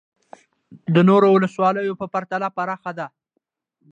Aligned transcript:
د 0.93 0.95
نورو 1.09 1.27
ولسوالیو 1.31 1.99
په 2.01 2.05
پرتله 2.13 2.47
پراخه 2.57 2.91
ده 2.99 3.07